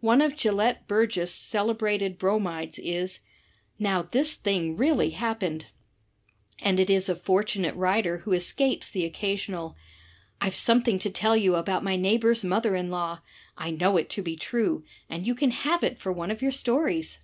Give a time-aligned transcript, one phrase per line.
[0.00, 3.20] One of Gelett Burgess* celebrated Bromides is,
[3.78, 5.66] "Now this jk' I thing really happened!"
[6.58, 9.76] And it is a fortunate writer who escapes the occasional,
[10.40, 13.20] "IVe something to tell you about my neighbor's mother in law;
[13.56, 16.50] I know it to be true, and you can have it for one of your
[16.50, 17.20] stories!"